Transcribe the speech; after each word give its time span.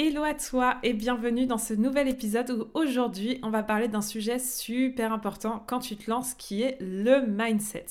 Hello 0.00 0.22
à 0.22 0.32
toi 0.32 0.78
et 0.84 0.92
bienvenue 0.92 1.46
dans 1.46 1.58
ce 1.58 1.74
nouvel 1.74 2.06
épisode 2.06 2.50
où 2.52 2.78
aujourd'hui 2.78 3.40
on 3.42 3.50
va 3.50 3.64
parler 3.64 3.88
d'un 3.88 4.00
sujet 4.00 4.38
super 4.38 5.12
important 5.12 5.64
quand 5.66 5.80
tu 5.80 5.96
te 5.96 6.08
lances 6.08 6.34
qui 6.34 6.62
est 6.62 6.76
le 6.80 7.26
mindset. 7.26 7.86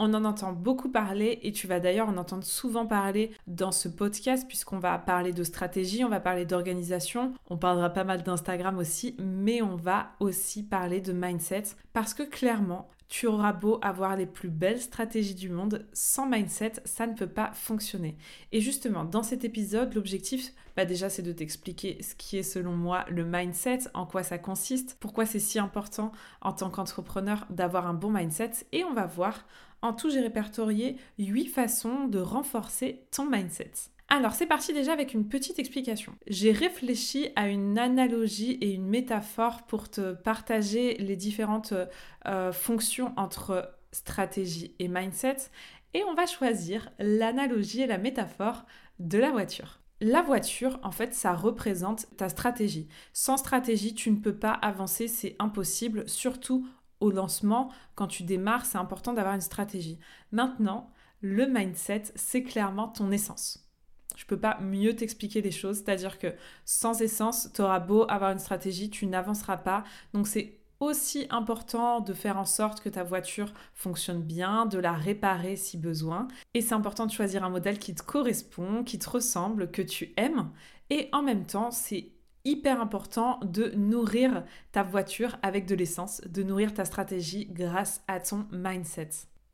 On 0.00 0.14
en 0.14 0.24
entend 0.24 0.52
beaucoup 0.52 0.88
parler 0.88 1.38
et 1.42 1.52
tu 1.52 1.68
vas 1.68 1.78
d'ailleurs 1.78 2.08
en 2.08 2.16
entendre 2.16 2.42
souvent 2.42 2.86
parler 2.86 3.30
dans 3.46 3.70
ce 3.70 3.86
podcast 3.86 4.48
puisqu'on 4.48 4.80
va 4.80 4.98
parler 4.98 5.32
de 5.32 5.44
stratégie, 5.44 6.04
on 6.04 6.08
va 6.08 6.18
parler 6.18 6.44
d'organisation, 6.44 7.32
on 7.48 7.56
parlera 7.56 7.90
pas 7.90 8.02
mal 8.02 8.24
d'Instagram 8.24 8.76
aussi, 8.76 9.14
mais 9.20 9.62
on 9.62 9.76
va 9.76 10.08
aussi 10.18 10.64
parler 10.64 11.00
de 11.00 11.12
mindset 11.12 11.76
parce 11.92 12.14
que 12.14 12.24
clairement, 12.24 12.88
tu 13.08 13.26
auras 13.26 13.52
beau 13.52 13.78
avoir 13.82 14.16
les 14.16 14.26
plus 14.26 14.48
belles 14.48 14.80
stratégies 14.80 15.34
du 15.34 15.48
monde, 15.48 15.86
sans 15.92 16.28
mindset, 16.28 16.74
ça 16.84 17.06
ne 17.06 17.14
peut 17.14 17.28
pas 17.28 17.52
fonctionner. 17.52 18.16
Et 18.52 18.60
justement, 18.60 19.04
dans 19.04 19.22
cet 19.22 19.44
épisode, 19.44 19.94
l'objectif, 19.94 20.52
bah 20.76 20.84
déjà, 20.84 21.08
c'est 21.08 21.22
de 21.22 21.32
t'expliquer 21.32 22.02
ce 22.02 22.14
qui 22.14 22.38
est 22.38 22.42
selon 22.42 22.76
moi 22.76 23.04
le 23.08 23.24
mindset, 23.24 23.80
en 23.94 24.06
quoi 24.06 24.22
ça 24.22 24.38
consiste, 24.38 24.96
pourquoi 25.00 25.26
c'est 25.26 25.38
si 25.38 25.58
important 25.58 26.12
en 26.40 26.52
tant 26.52 26.70
qu'entrepreneur 26.70 27.46
d'avoir 27.50 27.86
un 27.86 27.94
bon 27.94 28.10
mindset. 28.10 28.66
Et 28.72 28.84
on 28.84 28.94
va 28.94 29.06
voir 29.06 29.44
en 29.82 29.92
tout, 29.92 30.08
j'ai 30.08 30.20
répertorié 30.20 30.96
8 31.18 31.46
façons 31.48 32.06
de 32.06 32.18
renforcer 32.18 33.06
ton 33.10 33.28
mindset. 33.28 33.72
Alors 34.08 34.32
c'est 34.32 34.46
parti 34.46 34.72
déjà 34.72 34.92
avec 34.92 35.14
une 35.14 35.28
petite 35.28 35.58
explication. 35.58 36.14
J'ai 36.26 36.52
réfléchi 36.52 37.28
à 37.36 37.48
une 37.48 37.78
analogie 37.78 38.52
et 38.60 38.72
une 38.72 38.86
métaphore 38.86 39.62
pour 39.62 39.90
te 39.90 40.12
partager 40.12 40.94
les 40.98 41.16
différentes 41.16 41.74
euh, 42.26 42.52
fonctions 42.52 43.12
entre 43.16 43.76
stratégie 43.92 44.74
et 44.78 44.88
mindset 44.88 45.36
et 45.94 46.04
on 46.04 46.14
va 46.14 46.26
choisir 46.26 46.90
l'analogie 46.98 47.82
et 47.82 47.86
la 47.86 47.98
métaphore 47.98 48.66
de 48.98 49.18
la 49.18 49.30
voiture. 49.30 49.80
La 50.00 50.22
voiture, 50.22 50.78
en 50.82 50.90
fait, 50.90 51.14
ça 51.14 51.32
représente 51.32 52.06
ta 52.16 52.28
stratégie. 52.28 52.88
Sans 53.12 53.36
stratégie, 53.36 53.94
tu 53.94 54.10
ne 54.10 54.18
peux 54.18 54.36
pas 54.36 54.52
avancer, 54.52 55.08
c'est 55.08 55.36
impossible, 55.38 56.08
surtout 56.08 56.66
au 57.00 57.10
lancement, 57.10 57.70
quand 57.94 58.08
tu 58.08 58.24
démarres, 58.24 58.66
c'est 58.66 58.78
important 58.78 59.12
d'avoir 59.12 59.34
une 59.34 59.40
stratégie. 59.40 59.98
Maintenant, 60.32 60.90
le 61.20 61.46
mindset, 61.46 62.04
c'est 62.16 62.42
clairement 62.42 62.88
ton 62.88 63.10
essence. 63.12 63.63
Je 64.16 64.24
peux 64.26 64.38
pas 64.38 64.58
mieux 64.60 64.94
t'expliquer 64.94 65.42
les 65.42 65.50
choses, 65.50 65.78
c'est-à-dire 65.78 66.18
que 66.18 66.34
sans 66.64 67.00
essence, 67.02 67.50
tu 67.54 67.62
auras 67.62 67.80
beau 67.80 68.06
avoir 68.08 68.30
une 68.30 68.38
stratégie, 68.38 68.90
tu 68.90 69.06
n'avanceras 69.06 69.56
pas. 69.56 69.84
Donc 70.12 70.26
c'est 70.26 70.58
aussi 70.80 71.26
important 71.30 72.00
de 72.00 72.12
faire 72.12 72.38
en 72.38 72.44
sorte 72.44 72.80
que 72.80 72.88
ta 72.88 73.04
voiture 73.04 73.52
fonctionne 73.74 74.22
bien, 74.22 74.66
de 74.66 74.78
la 74.78 74.92
réparer 74.92 75.56
si 75.56 75.78
besoin. 75.78 76.28
Et 76.52 76.60
c'est 76.60 76.74
important 76.74 77.06
de 77.06 77.12
choisir 77.12 77.44
un 77.44 77.50
modèle 77.50 77.78
qui 77.78 77.94
te 77.94 78.02
correspond, 78.02 78.84
qui 78.84 78.98
te 78.98 79.08
ressemble, 79.08 79.70
que 79.70 79.82
tu 79.82 80.12
aimes. 80.16 80.50
Et 80.90 81.08
en 81.12 81.22
même 81.22 81.46
temps, 81.46 81.70
c'est 81.70 82.10
hyper 82.44 82.80
important 82.80 83.40
de 83.42 83.70
nourrir 83.74 84.44
ta 84.72 84.82
voiture 84.82 85.36
avec 85.42 85.66
de 85.66 85.74
l'essence, 85.74 86.20
de 86.26 86.42
nourrir 86.42 86.74
ta 86.74 86.84
stratégie 86.84 87.46
grâce 87.46 88.02
à 88.06 88.20
ton 88.20 88.46
mindset. 88.52 89.10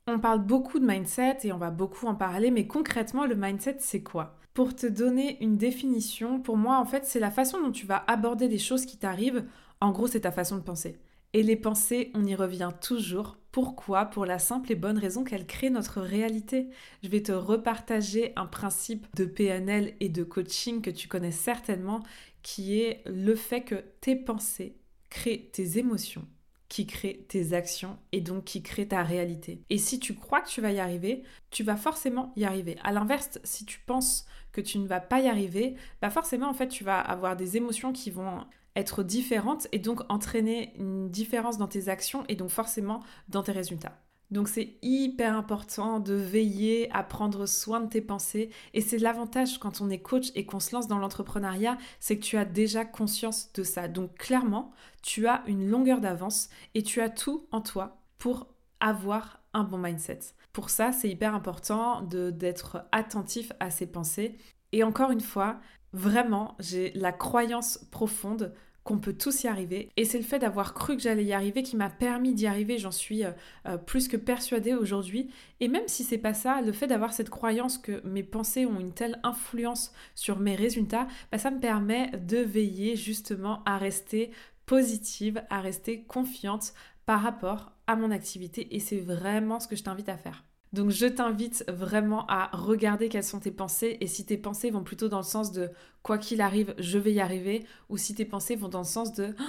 On 0.08 0.18
parle 0.18 0.40
beaucoup 0.40 0.80
de 0.80 0.86
mindset 0.86 1.38
et 1.44 1.52
on 1.52 1.58
va 1.58 1.70
beaucoup 1.70 2.06
en 2.06 2.16
parler, 2.16 2.50
mais 2.50 2.66
concrètement, 2.66 3.26
le 3.26 3.36
mindset, 3.36 3.76
c'est 3.78 4.02
quoi? 4.02 4.39
Pour 4.54 4.74
te 4.74 4.86
donner 4.86 5.42
une 5.42 5.56
définition, 5.56 6.40
pour 6.40 6.56
moi, 6.56 6.78
en 6.78 6.84
fait, 6.84 7.06
c'est 7.06 7.20
la 7.20 7.30
façon 7.30 7.60
dont 7.60 7.70
tu 7.70 7.86
vas 7.86 8.04
aborder 8.08 8.48
les 8.48 8.58
choses 8.58 8.84
qui 8.84 8.96
t'arrivent. 8.96 9.44
En 9.80 9.92
gros, 9.92 10.06
c'est 10.06 10.20
ta 10.20 10.32
façon 10.32 10.56
de 10.56 10.62
penser. 10.62 10.96
Et 11.32 11.44
les 11.44 11.56
pensées, 11.56 12.10
on 12.14 12.26
y 12.26 12.34
revient 12.34 12.72
toujours. 12.80 13.38
Pourquoi? 13.52 14.06
Pour 14.06 14.26
la 14.26 14.40
simple 14.40 14.72
et 14.72 14.76
bonne 14.76 14.98
raison 14.98 15.22
qu'elles 15.22 15.46
créent 15.46 15.70
notre 15.70 16.00
réalité. 16.00 16.68
Je 17.04 17.08
vais 17.08 17.22
te 17.22 17.32
repartager 17.32 18.32
un 18.34 18.46
principe 18.46 19.06
de 19.16 19.24
PNL 19.24 19.94
et 20.00 20.08
de 20.08 20.24
coaching 20.24 20.82
que 20.82 20.90
tu 20.90 21.06
connais 21.06 21.30
certainement 21.30 22.00
qui 22.42 22.80
est 22.80 23.02
le 23.06 23.34
fait 23.34 23.62
que 23.62 23.84
tes 24.00 24.16
pensées 24.16 24.76
créent 25.10 25.50
tes 25.52 25.78
émotions, 25.78 26.26
qui 26.70 26.86
créent 26.86 27.26
tes 27.28 27.52
actions 27.52 27.98
et 28.12 28.22
donc 28.22 28.44
qui 28.44 28.62
créent 28.62 28.86
ta 28.86 29.02
réalité. 29.02 29.60
Et 29.68 29.76
si 29.76 29.98
tu 29.98 30.14
crois 30.14 30.40
que 30.40 30.48
tu 30.48 30.62
vas 30.62 30.70
y 30.70 30.78
arriver, 30.78 31.24
tu 31.50 31.64
vas 31.64 31.76
forcément 31.76 32.32
y 32.36 32.44
arriver. 32.44 32.78
À 32.84 32.92
l'inverse, 32.92 33.40
si 33.42 33.66
tu 33.66 33.80
penses 33.80 34.24
que 34.52 34.60
tu 34.60 34.78
ne 34.78 34.86
vas 34.86 35.00
pas 35.00 35.20
y 35.20 35.28
arriver, 35.28 35.74
bah 36.00 36.10
forcément 36.10 36.48
en 36.48 36.54
fait 36.54 36.68
tu 36.68 36.84
vas 36.84 37.00
avoir 37.00 37.36
des 37.36 37.56
émotions 37.56 37.92
qui 37.92 38.10
vont 38.10 38.46
être 38.76 39.02
différentes 39.02 39.66
et 39.72 39.80
donc 39.80 40.00
entraîner 40.08 40.72
une 40.78 41.10
différence 41.10 41.58
dans 41.58 41.66
tes 41.66 41.88
actions 41.88 42.24
et 42.28 42.36
donc 42.36 42.50
forcément 42.50 43.00
dans 43.28 43.42
tes 43.42 43.52
résultats. 43.52 44.00
Donc 44.30 44.48
c'est 44.48 44.76
hyper 44.82 45.36
important 45.36 45.98
de 45.98 46.14
veiller 46.14 46.90
à 46.92 47.02
prendre 47.02 47.46
soin 47.46 47.80
de 47.80 47.88
tes 47.88 48.00
pensées 48.00 48.50
et 48.74 48.80
c'est 48.80 48.98
l'avantage 48.98 49.58
quand 49.58 49.80
on 49.80 49.90
est 49.90 49.98
coach 49.98 50.30
et 50.34 50.46
qu'on 50.46 50.60
se 50.60 50.74
lance 50.74 50.86
dans 50.86 50.98
l'entrepreneuriat, 50.98 51.78
c'est 51.98 52.16
que 52.16 52.24
tu 52.24 52.36
as 52.36 52.44
déjà 52.44 52.84
conscience 52.84 53.52
de 53.52 53.64
ça. 53.64 53.88
Donc 53.88 54.14
clairement, 54.16 54.72
tu 55.02 55.26
as 55.26 55.42
une 55.46 55.68
longueur 55.68 56.00
d'avance 56.00 56.48
et 56.74 56.82
tu 56.82 57.00
as 57.00 57.10
tout 57.10 57.48
en 57.50 57.60
toi 57.60 57.98
pour 58.18 58.46
avoir 58.78 59.40
un 59.52 59.64
bon 59.64 59.78
mindset. 59.78 60.20
Pour 60.52 60.70
ça, 60.70 60.92
c'est 60.92 61.08
hyper 61.08 61.34
important 61.34 62.02
d'être 62.02 62.84
attentif 62.92 63.52
à 63.60 63.70
ses 63.70 63.86
pensées. 63.86 64.36
Et 64.72 64.84
encore 64.84 65.10
une 65.10 65.20
fois, 65.20 65.60
vraiment, 65.92 66.56
j'ai 66.58 66.92
la 66.92 67.12
croyance 67.12 67.78
profonde 67.90 68.54
qu'on 68.90 68.98
peut 68.98 69.12
tous 69.12 69.44
y 69.44 69.46
arriver. 69.46 69.88
Et 69.96 70.04
c'est 70.04 70.18
le 70.18 70.24
fait 70.24 70.40
d'avoir 70.40 70.74
cru 70.74 70.96
que 70.96 71.02
j'allais 71.02 71.24
y 71.24 71.32
arriver 71.32 71.62
qui 71.62 71.76
m'a 71.76 71.90
permis 71.90 72.34
d'y 72.34 72.48
arriver. 72.48 72.76
J'en 72.76 72.90
suis 72.90 73.24
euh, 73.24 73.30
euh, 73.68 73.76
plus 73.76 74.08
que 74.08 74.16
persuadée 74.16 74.74
aujourd'hui. 74.74 75.30
Et 75.60 75.68
même 75.68 75.86
si 75.86 76.02
c'est 76.02 76.18
pas 76.18 76.34
ça, 76.34 76.60
le 76.60 76.72
fait 76.72 76.88
d'avoir 76.88 77.12
cette 77.12 77.30
croyance 77.30 77.78
que 77.78 78.04
mes 78.04 78.24
pensées 78.24 78.66
ont 78.66 78.80
une 78.80 78.92
telle 78.92 79.20
influence 79.22 79.92
sur 80.16 80.40
mes 80.40 80.56
résultats, 80.56 81.06
bah, 81.30 81.38
ça 81.38 81.52
me 81.52 81.60
permet 81.60 82.10
de 82.18 82.38
veiller 82.38 82.96
justement 82.96 83.62
à 83.64 83.78
rester 83.78 84.32
positive, 84.66 85.40
à 85.50 85.60
rester 85.60 86.02
confiante 86.02 86.74
par 87.06 87.22
rapport 87.22 87.70
à 87.86 87.94
mon 87.94 88.10
activité. 88.10 88.74
Et 88.74 88.80
c'est 88.80 88.98
vraiment 88.98 89.60
ce 89.60 89.68
que 89.68 89.76
je 89.76 89.84
t'invite 89.84 90.08
à 90.08 90.16
faire. 90.16 90.42
Donc 90.72 90.90
je 90.90 91.06
t'invite 91.06 91.64
vraiment 91.68 92.26
à 92.28 92.50
regarder 92.52 93.08
quelles 93.08 93.24
sont 93.24 93.40
tes 93.40 93.50
pensées 93.50 93.98
et 94.00 94.06
si 94.06 94.24
tes 94.24 94.38
pensées 94.38 94.70
vont 94.70 94.84
plutôt 94.84 95.08
dans 95.08 95.18
le 95.18 95.24
sens 95.24 95.50
de 95.50 95.68
quoi 96.02 96.16
qu'il 96.16 96.40
arrive, 96.40 96.74
je 96.78 96.98
vais 96.98 97.12
y 97.12 97.20
arriver 97.20 97.66
ou 97.88 97.96
si 97.96 98.14
tes 98.14 98.24
pensées 98.24 98.54
vont 98.54 98.68
dans 98.68 98.78
le 98.78 98.84
sens 98.84 99.12
de 99.12 99.34
oh, 99.40 99.44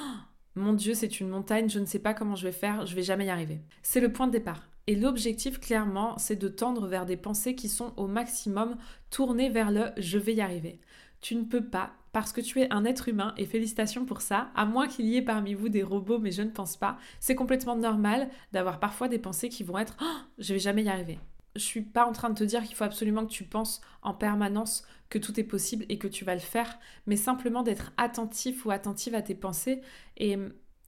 mon 0.56 0.74
Dieu, 0.74 0.94
c'est 0.96 1.20
une 1.20 1.30
montagne, 1.30 1.70
je 1.70 1.80
ne 1.80 1.86
sais 1.86 2.00
pas 2.00 2.14
comment 2.14 2.36
je 2.36 2.48
vais 2.48 2.52
faire, 2.52 2.86
je 2.86 2.96
vais 2.96 3.04
jamais 3.04 3.28
y 3.28 3.30
arriver. 3.30 3.62
C'est 3.84 4.02
le 4.02 4.12
point 4.12 4.28
de 4.28 4.34
départ. 4.34 4.68
Et 4.88 4.96
l'objectif, 4.96 5.60
clairement, 5.60 6.18
c'est 6.18 6.36
de 6.36 6.48
tendre 6.48 6.88
vers 6.88 7.06
des 7.06 7.16
pensées 7.18 7.56
qui 7.56 7.70
sont 7.70 7.94
au 7.98 8.08
maximum 8.08 8.76
tournées 9.10 9.50
vers 9.50 9.72
le 9.72 9.92
je 9.98 10.18
vais 10.18 10.34
y 10.34 10.42
arriver. 10.42 10.82
Tu 11.22 11.36
ne 11.36 11.44
peux 11.44 11.64
pas 11.64 11.94
parce 12.12 12.34
que 12.34 12.42
tu 12.42 12.62
es 12.62 12.72
un 12.72 12.86
être 12.86 13.08
humain 13.08 13.34
et 13.38 13.46
félicitations 13.46 14.06
pour 14.06 14.22
ça, 14.22 14.52
à 14.56 14.66
moins 14.66 14.88
qu'il 14.88 15.06
y 15.06 15.18
ait 15.18 15.22
parmi 15.22 15.54
vous 15.54 15.70
des 15.70 15.84
robots, 15.84 16.20
mais 16.20 16.32
je 16.32 16.42
ne 16.42 16.50
pense 16.50 16.78
pas. 16.78 16.98
C'est 17.20 17.36
complètement 17.36 17.76
normal 17.76 18.30
d'avoir 18.52 18.80
parfois 18.80 19.08
des 19.08 19.20
pensées 19.20 19.50
qui 19.50 19.64
vont 19.64 19.78
être 19.78 19.96
oh, 20.02 20.18
je 20.38 20.54
vais 20.54 20.60
jamais 20.60 20.84
y 20.84 20.90
arriver. 20.90 21.20
Je 21.56 21.62
suis 21.62 21.82
pas 21.82 22.06
en 22.06 22.14
train 22.14 22.30
de 22.30 22.38
te 22.38 22.44
dire 22.44 22.64
qu'il 22.64 22.76
faut 22.76 22.84
absolument 22.84 23.26
que 23.26 23.32
tu 23.32 23.44
penses 23.44 23.82
en 24.02 24.14
permanence 24.14 24.84
que 25.10 25.20
tout 25.20 25.38
est 25.40 25.46
possible 25.46 25.86
et 25.90 25.98
que 25.98 26.08
tu 26.08 26.24
vas 26.24 26.34
le 26.34 26.40
faire, 26.40 26.80
mais 27.06 27.18
simplement 27.18 27.64
d'être 27.64 27.92
attentif 27.98 28.66
ou 28.66 28.72
attentive 28.72 29.16
à 29.16 29.22
tes 29.22 29.36
pensées 29.36 29.82
et 30.18 30.38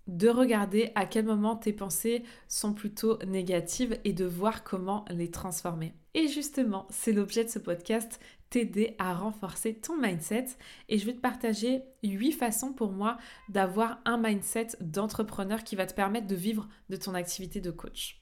de 0.07 0.29
regarder 0.29 0.91
à 0.95 1.05
quel 1.05 1.25
moment 1.25 1.55
tes 1.55 1.73
pensées 1.73 2.23
sont 2.47 2.73
plutôt 2.73 3.17
négatives 3.25 3.97
et 4.03 4.13
de 4.13 4.25
voir 4.25 4.63
comment 4.63 5.05
les 5.09 5.31
transformer. 5.31 5.93
Et 6.13 6.27
justement, 6.27 6.87
c'est 6.89 7.13
l'objet 7.13 7.43
de 7.43 7.49
ce 7.49 7.59
podcast, 7.59 8.19
t'aider 8.53 8.95
à 8.99 9.15
renforcer 9.15 9.73
ton 9.73 9.97
mindset. 9.97 10.45
Et 10.87 10.99
je 10.99 11.07
vais 11.07 11.13
te 11.13 11.19
partager 11.19 11.81
8 12.03 12.33
façons 12.33 12.71
pour 12.71 12.91
moi 12.91 13.17
d'avoir 13.49 13.99
un 14.05 14.17
mindset 14.17 14.67
d'entrepreneur 14.79 15.63
qui 15.63 15.75
va 15.75 15.87
te 15.87 15.95
permettre 15.95 16.27
de 16.27 16.35
vivre 16.35 16.69
de 16.89 16.95
ton 16.95 17.15
activité 17.15 17.61
de 17.61 17.71
coach. 17.71 18.21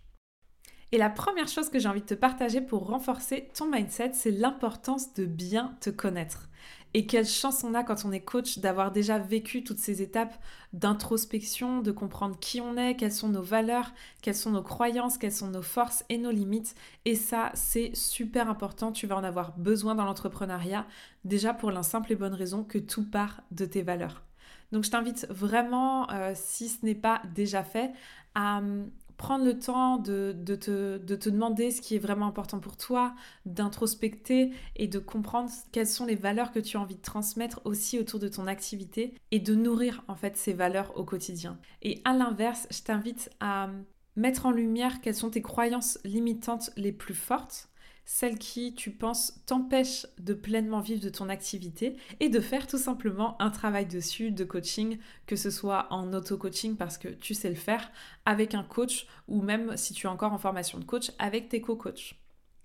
Et 0.93 0.97
la 0.97 1.09
première 1.09 1.49
chose 1.49 1.69
que 1.69 1.79
j'ai 1.79 1.89
envie 1.89 2.01
de 2.01 2.05
te 2.05 2.13
partager 2.13 2.61
pour 2.61 2.87
renforcer 2.87 3.49
ton 3.53 3.69
mindset, 3.69 4.11
c'est 4.13 4.31
l'importance 4.31 5.13
de 5.13 5.25
bien 5.25 5.77
te 5.81 5.89
connaître. 5.89 6.49
Et 6.93 7.05
quelle 7.05 7.25
chance 7.25 7.63
on 7.63 7.73
a 7.73 7.83
quand 7.83 8.03
on 8.05 8.11
est 8.11 8.19
coach 8.19 8.59
d'avoir 8.59 8.91
déjà 8.91 9.17
vécu 9.17 9.63
toutes 9.63 9.79
ces 9.79 10.01
étapes 10.01 10.37
d'introspection, 10.73 11.81
de 11.81 11.91
comprendre 11.91 12.37
qui 12.39 12.59
on 12.59 12.75
est, 12.77 12.95
quelles 12.95 13.13
sont 13.13 13.29
nos 13.29 13.41
valeurs, 13.41 13.93
quelles 14.21 14.35
sont 14.35 14.51
nos 14.51 14.63
croyances, 14.63 15.17
quelles 15.17 15.31
sont 15.31 15.49
nos 15.49 15.61
forces 15.61 16.03
et 16.09 16.17
nos 16.17 16.31
limites. 16.31 16.75
Et 17.05 17.15
ça, 17.15 17.51
c'est 17.53 17.95
super 17.95 18.49
important. 18.49 18.91
Tu 18.91 19.07
vas 19.07 19.15
en 19.15 19.23
avoir 19.23 19.57
besoin 19.57 19.95
dans 19.95 20.05
l'entrepreneuriat, 20.05 20.85
déjà 21.23 21.53
pour 21.53 21.71
la 21.71 21.83
simple 21.83 22.11
et 22.11 22.15
bonne 22.15 22.33
raison 22.33 22.63
que 22.63 22.77
tout 22.77 23.09
part 23.09 23.41
de 23.51 23.65
tes 23.65 23.81
valeurs. 23.81 24.23
Donc 24.71 24.85
je 24.85 24.89
t'invite 24.89 25.27
vraiment, 25.29 26.09
euh, 26.11 26.31
si 26.35 26.69
ce 26.69 26.85
n'est 26.85 26.95
pas 26.95 27.21
déjà 27.35 27.63
fait, 27.63 27.91
à 28.35 28.59
hum, 28.59 28.89
prendre 29.21 29.45
le 29.45 29.59
temps 29.59 29.97
de, 29.97 30.35
te, 30.43 30.97
te, 30.97 31.29
demander 31.29 31.69
ce 31.69 31.79
qui 31.79 31.95
est 31.95 31.99
vraiment 31.99 32.25
important 32.25 32.59
pour 32.59 32.75
toi, 32.75 33.13
d'introspecter 33.45 34.49
et 34.75 34.87
de 34.87 34.97
comprendre 34.97 35.51
quelles 35.71 35.87
sont 35.87 36.07
les 36.07 36.15
valeurs 36.15 36.51
que 36.51 36.59
tu 36.59 36.75
as 36.75 36.79
envie 36.79 36.95
de 36.95 37.01
transmettre 37.01 37.61
aussi 37.63 37.99
autour 37.99 38.19
de 38.19 38.27
ton 38.27 38.47
activité 38.47 39.13
et 39.29 39.39
de 39.39 39.53
nourrir 39.53 40.03
en 40.07 40.15
fait 40.15 40.37
ces 40.37 40.53
valeurs 40.53 40.97
au 40.97 41.03
quotidien. 41.03 41.59
Et 41.83 42.01
à 42.03 42.13
l'inverse, 42.13 42.67
je 42.71 42.81
t'invite 42.81 43.29
à 43.39 43.69
mettre 44.15 44.47
en 44.47 44.51
lumière 44.51 45.01
quelles 45.01 45.13
sont 45.13 45.29
tes 45.29 45.43
croyances 45.43 45.99
limitantes 46.03 46.71
les 46.75 46.91
plus 46.91 47.13
fortes 47.13 47.69
celles 48.05 48.37
qui, 48.37 48.73
tu 48.73 48.91
penses, 48.91 49.41
t'empêchent 49.45 50.07
de 50.19 50.33
pleinement 50.33 50.81
vivre 50.81 51.01
de 51.01 51.09
ton 51.09 51.29
activité 51.29 51.95
et 52.19 52.29
de 52.29 52.39
faire 52.39 52.67
tout 52.67 52.77
simplement 52.77 53.41
un 53.41 53.51
travail 53.51 53.85
dessus 53.85 54.31
de 54.31 54.43
coaching, 54.43 54.97
que 55.27 55.35
ce 55.35 55.49
soit 55.49 55.87
en 55.91 56.11
auto-coaching 56.13 56.75
parce 56.75 56.97
que 56.97 57.07
tu 57.07 57.33
sais 57.33 57.49
le 57.49 57.55
faire, 57.55 57.91
avec 58.25 58.53
un 58.53 58.63
coach 58.63 59.07
ou 59.27 59.41
même 59.41 59.77
si 59.77 59.93
tu 59.93 60.07
es 60.07 60.09
encore 60.09 60.33
en 60.33 60.37
formation 60.37 60.79
de 60.79 60.85
coach, 60.85 61.11
avec 61.19 61.49
tes 61.49 61.61
co-coachs. 61.61 62.15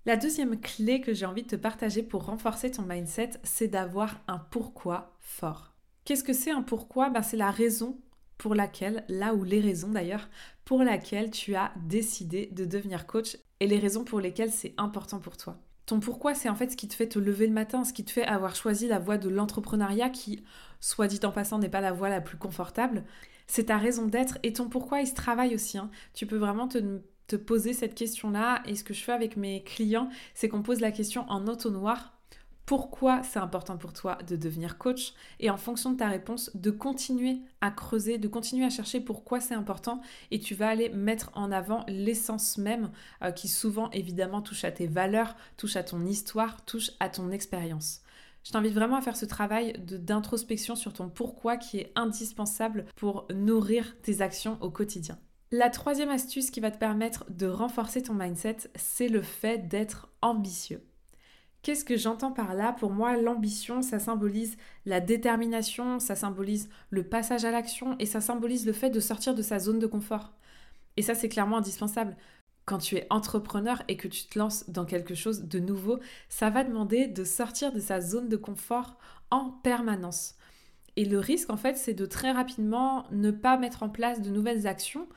La 0.05 0.15
deuxième 0.15 0.59
clé 0.59 1.01
que 1.01 1.13
j'ai 1.13 1.25
envie 1.25 1.43
de 1.43 1.49
te 1.49 1.55
partager 1.57 2.01
pour 2.01 2.25
renforcer 2.25 2.71
ton 2.71 2.83
mindset, 2.83 3.31
c'est 3.43 3.67
d'avoir 3.67 4.21
un 4.27 4.37
pourquoi 4.37 5.17
fort. 5.19 5.73
Qu'est-ce 6.05 6.23
que 6.23 6.33
c'est 6.33 6.51
un 6.51 6.61
pourquoi? 6.61 7.09
Ben, 7.09 7.21
C'est 7.21 7.35
la 7.35 7.51
raison 7.51 7.99
pour 8.37 8.55
laquelle, 8.55 9.03
là 9.09 9.33
ou 9.33 9.43
les 9.43 9.59
raisons 9.59 9.89
d'ailleurs, 9.89 10.29
pour 10.63 10.83
laquelle 10.83 11.31
tu 11.31 11.55
as 11.55 11.73
décidé 11.85 12.47
de 12.53 12.63
devenir 12.63 13.05
coach 13.05 13.37
et 13.59 13.67
les 13.67 13.79
raisons 13.79 14.03
pour 14.03 14.19
lesquelles 14.19 14.51
c'est 14.51 14.73
important 14.77 15.19
pour 15.19 15.37
toi. 15.37 15.57
Ton 15.85 15.99
pourquoi, 15.99 16.35
c'est 16.35 16.49
en 16.49 16.55
fait 16.55 16.71
ce 16.71 16.77
qui 16.77 16.87
te 16.87 16.93
fait 16.93 17.07
te 17.07 17.17
lever 17.17 17.47
le 17.47 17.53
matin, 17.53 17.85
ce 17.85 17.93
qui 17.93 18.03
te 18.03 18.11
fait 18.11 18.25
avoir 18.25 18.55
choisi 18.55 18.87
la 18.87 18.99
voie 18.99 19.17
de 19.17 19.29
l'entrepreneuriat 19.29 20.09
qui, 20.09 20.43
soit 20.81 21.07
dit 21.07 21.21
en 21.23 21.31
passant, 21.31 21.59
n'est 21.59 21.69
pas 21.69 21.81
la 21.81 21.93
voie 21.93 22.09
la 22.09 22.19
plus 22.19 22.37
confortable. 22.37 23.03
C'est 23.47 23.65
ta 23.65 23.77
raison 23.77 24.05
d'être 24.05 24.37
et 24.43 24.51
ton 24.51 24.67
pourquoi, 24.67 24.99
il 24.99 25.07
se 25.07 25.13
travaille 25.13 25.55
aussi. 25.55 25.77
Hein. 25.77 25.89
Tu 26.13 26.25
peux 26.25 26.35
vraiment 26.35 26.67
te, 26.67 26.99
te 27.27 27.37
poser 27.37 27.71
cette 27.73 27.95
question-là 27.95 28.61
et 28.65 28.75
ce 28.75 28.83
que 28.83 28.93
je 28.93 29.01
fais 29.01 29.13
avec 29.13 29.37
mes 29.37 29.63
clients, 29.63 30.09
c'est 30.33 30.49
qu'on 30.49 30.61
pose 30.61 30.81
la 30.81 30.91
question 30.91 31.25
en 31.29 31.47
auto 31.47 31.69
noir 31.69 32.16
pourquoi 32.67 33.23
c'est 33.23 33.39
important 33.39 33.77
pour 33.77 33.93
toi 33.93 34.17
de 34.27 34.35
devenir 34.35 34.77
coach 34.77 35.13
et 35.39 35.49
en 35.49 35.55
fonction 35.55 35.93
de 35.93 35.97
ta 35.97 36.09
réponse, 36.09 36.51
de 36.53 36.69
continuer 36.69 37.37
à 37.61 37.71
creuser, 37.71 38.17
de 38.17 38.27
continuer 38.27 38.65
à 38.65 38.69
chercher 38.69 38.99
pourquoi 38.99 39.39
c'est 39.39 39.53
important 39.53 40.01
et 40.31 40.39
tu 40.39 40.53
vas 40.53 40.67
aller 40.67 40.89
mettre 40.89 41.31
en 41.33 41.53
avant 41.53 41.85
l'essence 41.87 42.57
même 42.57 42.91
euh, 43.23 43.31
qui 43.31 43.47
souvent 43.47 43.89
évidemment 43.91 44.41
touche 44.41 44.65
à 44.65 44.71
tes 44.71 44.85
valeurs, 44.85 45.37
touche 45.55 45.77
à 45.77 45.83
ton 45.83 46.05
histoire, 46.05 46.65
touche 46.65 46.91
à 46.99 47.07
ton 47.07 47.31
expérience. 47.31 48.01
Je 48.43 48.51
t'invite 48.51 48.73
vraiment 48.73 48.97
à 48.97 49.01
faire 49.01 49.15
ce 49.15 49.25
travail 49.25 49.73
d'introspection 49.79 50.75
sur 50.75 50.91
ton 50.91 51.07
pourquoi 51.07 51.55
qui 51.55 51.77
est 51.77 51.93
indispensable 51.95 52.85
pour 52.97 53.27
nourrir 53.33 53.95
tes 54.01 54.21
actions 54.21 54.57
au 54.59 54.69
quotidien. 54.69 55.17
La 55.51 55.69
troisième 55.69 56.09
astuce 56.09 56.51
qui 56.51 56.59
va 56.59 56.71
te 56.71 56.77
permettre 56.77 57.23
de 57.29 57.47
renforcer 57.47 58.03
ton 58.03 58.13
mindset, 58.13 58.57
c'est 58.75 59.07
le 59.07 59.21
fait 59.21 59.69
d'être 59.69 60.09
ambitieux. 60.21 60.86
Qu'est-ce 61.67 61.83
que 61.83 61.97
j'entends 61.97 62.31
par 62.31 62.53
là? 62.53 62.71
Pour 62.71 62.91
moi, 62.91 63.17
l'ambition, 63.17 63.81
ça 63.81 63.99
symbolise 63.99 64.55
la 64.85 65.01
détermination, 65.01 65.99
ça 65.99 66.15
symbolise 66.15 66.69
le 66.91 67.03
passage 67.03 67.43
à 67.43 67.51
l'action 67.51 67.97
et 67.99 68.05
ça 68.05 68.21
symbolise 68.21 68.65
le 68.65 68.71
fait 68.71 68.89
de 68.89 69.01
sortir 69.01 69.35
de 69.35 69.41
sa 69.41 69.59
zone 69.59 69.77
de 69.77 69.85
confort. 69.85 70.31
Et 70.95 71.01
ça, 71.01 71.13
c'est 71.13 71.27
clairement 71.27 71.57
indispensable. 71.57 72.15
Quand 72.63 72.77
tu 72.77 72.95
es 72.95 73.05
entrepreneur 73.09 73.83
et 73.89 73.97
que 73.97 74.07
tu 74.07 74.27
te 74.27 74.39
lances 74.39 74.69
dans 74.69 74.85
quelque 74.85 75.13
chose 75.13 75.43
de 75.43 75.59
nouveau, 75.59 75.99
ça 76.29 76.49
va 76.49 76.63
demander 76.63 77.05
de 77.07 77.25
sortir 77.25 77.73
de 77.73 77.81
sa 77.81 77.99
zone 77.99 78.29
de 78.29 78.37
confort 78.37 78.97
en 79.29 79.49
permanence. 79.49 80.35
Et 80.95 81.03
le 81.03 81.19
risque, 81.19 81.49
en 81.49 81.57
fait, 81.57 81.75
c'est 81.75 81.93
de 81.93 82.05
très 82.05 82.31
rapidement 82.31 83.07
ne 83.11 83.29
pas 83.29 83.57
mettre 83.57 83.83
en 83.83 83.89
place 83.89 84.21
de 84.21 84.29
nouvelles 84.29 84.67
actions 84.67 85.09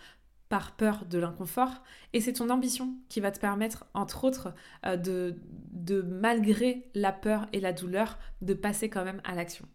par 0.51 0.73
peur 0.73 1.07
de 1.09 1.19
l'inconfort. 1.19 1.83
Et 2.13 2.21
c'est 2.21 2.35
ton 2.35 2.51
ambition 2.51 2.95
qui 3.09 3.21
va 3.21 3.31
te 3.31 3.41
permettre, 3.41 3.87
entre 3.95 4.25
autres, 4.25 4.53
euh, 4.85 4.97
de, 4.97 5.37
de, 5.73 6.03
malgré 6.03 6.91
la 6.95 7.13
peur 7.13 7.47
et 7.55 7.61
la 7.61 7.73
douleur, 7.73 8.19
de 8.43 8.53
passer 8.53 8.91
quand 8.91 9.05
même 9.05 9.23
à 9.25 9.35
l'action. 9.35 9.67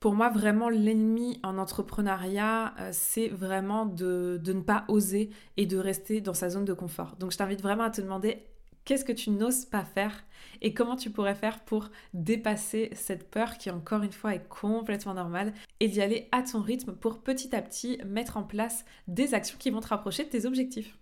Pour 0.00 0.14
moi, 0.14 0.30
vraiment, 0.30 0.70
l'ennemi 0.70 1.38
en 1.42 1.58
entrepreneuriat, 1.58 2.74
euh, 2.80 2.90
c'est 2.92 3.28
vraiment 3.28 3.84
de, 3.84 4.40
de 4.42 4.52
ne 4.52 4.62
pas 4.62 4.84
oser 4.88 5.30
et 5.58 5.66
de 5.66 5.76
rester 5.76 6.20
dans 6.20 6.34
sa 6.34 6.48
zone 6.48 6.64
de 6.64 6.72
confort. 6.72 7.16
Donc, 7.16 7.30
je 7.30 7.36
t'invite 7.36 7.60
vraiment 7.60 7.84
à 7.84 7.90
te 7.90 8.00
demander 8.00 8.42
Qu'est-ce 8.86 9.04
que 9.04 9.12
tu 9.12 9.30
n'oses 9.30 9.64
pas 9.64 9.84
faire 9.84 10.24
et 10.62 10.72
comment 10.72 10.94
tu 10.94 11.10
pourrais 11.10 11.34
faire 11.34 11.64
pour 11.64 11.90
dépasser 12.14 12.90
cette 12.94 13.28
peur 13.28 13.58
qui 13.58 13.68
encore 13.68 14.04
une 14.04 14.12
fois 14.12 14.36
est 14.36 14.48
complètement 14.48 15.12
normale 15.12 15.52
et 15.80 15.88
d'y 15.88 16.00
aller 16.00 16.28
à 16.30 16.42
ton 16.42 16.62
rythme 16.62 16.92
pour 16.92 17.18
petit 17.18 17.54
à 17.54 17.60
petit 17.60 17.98
mettre 18.06 18.36
en 18.36 18.44
place 18.44 18.84
des 19.08 19.34
actions 19.34 19.58
qui 19.58 19.70
vont 19.70 19.80
te 19.80 19.88
rapprocher 19.88 20.22
de 20.22 20.28
tes 20.28 20.46
objectifs. 20.46 20.96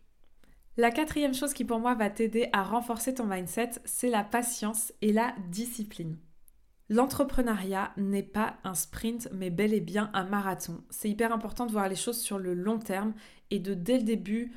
La 0.78 0.90
quatrième 0.90 1.34
chose 1.34 1.52
qui 1.52 1.66
pour 1.66 1.78
moi 1.78 1.94
va 1.94 2.08
t'aider 2.08 2.48
à 2.54 2.62
renforcer 2.62 3.12
ton 3.12 3.26
mindset, 3.26 3.72
c'est 3.84 4.08
la 4.08 4.24
patience 4.24 4.94
et 5.02 5.12
la 5.12 5.34
discipline. 5.50 6.16
L'entrepreneuriat 6.88 7.92
n'est 7.98 8.22
pas 8.22 8.56
un 8.64 8.74
sprint, 8.74 9.28
mais 9.32 9.50
bel 9.50 9.74
et 9.74 9.80
bien 9.80 10.10
un 10.14 10.24
marathon. 10.24 10.82
C'est 10.88 11.10
hyper 11.10 11.32
important 11.32 11.66
de 11.66 11.72
voir 11.72 11.90
les 11.90 11.96
choses 11.96 12.18
sur 12.18 12.38
le 12.38 12.54
long 12.54 12.78
terme 12.78 13.12
et 13.50 13.58
de 13.58 13.74
dès 13.74 13.98
le 13.98 14.04
début 14.04 14.52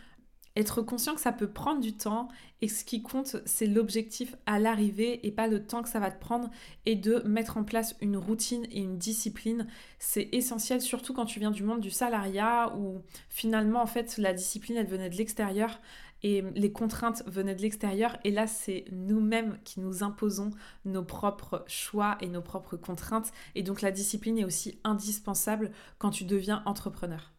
être 0.57 0.81
conscient 0.81 1.15
que 1.15 1.21
ça 1.21 1.31
peut 1.31 1.49
prendre 1.49 1.81
du 1.81 1.93
temps 1.93 2.29
et 2.61 2.67
ce 2.67 2.83
qui 2.83 3.03
compte, 3.03 3.37
c'est 3.45 3.67
l'objectif 3.67 4.35
à 4.47 4.59
l'arrivée 4.59 5.25
et 5.25 5.31
pas 5.31 5.47
le 5.47 5.63
temps 5.63 5.83
que 5.83 5.89
ça 5.89 5.99
va 5.99 6.09
te 6.09 6.19
prendre 6.19 6.49
et 6.87 6.95
de 6.95 7.21
mettre 7.25 7.57
en 7.57 7.63
place 7.63 7.95
une 8.01 8.17
routine 8.17 8.65
et 8.71 8.79
une 8.79 8.97
discipline. 8.97 9.67
C'est 9.99 10.29
essentiel, 10.31 10.81
surtout 10.81 11.13
quand 11.13 11.25
tu 11.25 11.39
viens 11.39 11.51
du 11.51 11.63
monde 11.63 11.81
du 11.81 11.91
salariat 11.91 12.75
où 12.75 13.03
finalement, 13.29 13.81
en 13.81 13.85
fait, 13.85 14.17
la 14.17 14.33
discipline, 14.33 14.77
elle 14.77 14.87
venait 14.87 15.11
de 15.11 15.17
l'extérieur 15.17 15.79
et 16.23 16.41
les 16.55 16.71
contraintes 16.71 17.21
venaient 17.27 17.53
de 17.53 17.61
l'extérieur. 17.61 18.17
Et 18.23 18.31
là, 18.31 18.47
c'est 18.47 18.85
nous-mêmes 18.91 19.59
qui 19.63 19.79
nous 19.79 20.01
imposons 20.01 20.49
nos 20.83 21.03
propres 21.03 21.63
choix 21.67 22.17
et 22.21 22.27
nos 22.27 22.41
propres 22.41 22.75
contraintes. 22.75 23.31
Et 23.53 23.61
donc, 23.61 23.83
la 23.83 23.91
discipline 23.91 24.39
est 24.39 24.45
aussi 24.45 24.79
indispensable 24.83 25.71
quand 25.99 26.09
tu 26.09 26.25
deviens 26.25 26.63
entrepreneur. 26.65 27.36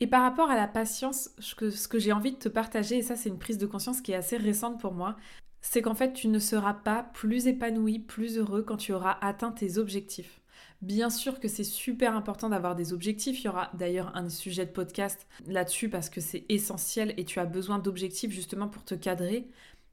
Et 0.00 0.06
par 0.06 0.22
rapport 0.22 0.50
à 0.50 0.56
la 0.56 0.68
patience, 0.68 1.30
ce 1.38 1.54
que, 1.54 1.98
j'ai 1.98 2.12
envie 2.12 2.32
de 2.32 2.38
te 2.38 2.48
partager, 2.48 2.98
et 2.98 3.02
ça 3.02 3.16
c'est 3.16 3.28
une 3.28 3.38
prise 3.38 3.58
de 3.58 3.66
conscience 3.66 4.00
qui 4.00 4.12
est 4.12 4.16
assez 4.16 4.36
récente 4.36 4.80
pour 4.80 4.92
moi, 4.92 5.16
c'est 5.60 5.82
qu'en 5.82 5.94
fait 5.94 6.12
tu 6.12 6.28
ne 6.28 6.38
seras 6.38 6.74
pas 6.74 7.02
plus 7.02 7.48
épanoui, 7.48 7.98
plus 7.98 8.38
heureux 8.38 8.62
quand 8.62 8.76
tu 8.76 8.92
auras 8.92 9.18
atteint 9.20 9.50
tes 9.50 9.78
objectifs. 9.78 10.40
Bien 10.80 11.10
sûr 11.10 11.40
que 11.40 11.48
c'est 11.48 11.64
super 11.64 12.14
important 12.14 12.48
d'avoir 12.48 12.76
des 12.76 12.92
objectifs. 12.92 13.40
Il 13.40 13.46
y 13.46 13.48
aura 13.48 13.70
d'ailleurs 13.74 14.14
un 14.14 14.28
sujet 14.28 14.64
de 14.64 14.70
podcast 14.70 15.26
là-dessus 15.46 15.88
parce 15.88 16.08
que 16.08 16.20
c'est 16.20 16.44
essentiel 16.48 17.14
et 17.16 17.24
tu 17.24 17.40
as 17.40 17.46
besoin 17.46 17.80
d'objectifs 17.80 18.30
justement 18.30 18.68
pour 18.68 18.84
te 18.84 18.94
cadrer. 18.94 19.48